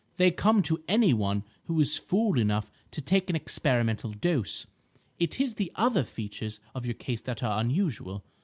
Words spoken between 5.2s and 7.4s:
is the other features of your case